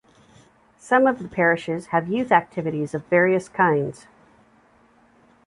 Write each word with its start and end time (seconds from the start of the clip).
Some 0.79 1.05
of 1.05 1.19
the 1.19 1.27
parishes 1.27 1.89
have 1.89 2.07
youth 2.09 2.31
activities 2.31 2.95
of 2.95 3.05
various 3.05 3.47
kinds. 3.47 4.07